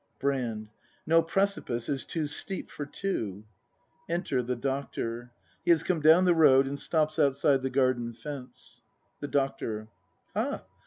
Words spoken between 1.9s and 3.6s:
too steep for two.